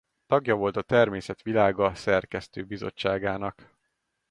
[0.25, 3.75] Tagja volt a Természet Világa szerkesztőbizottságának.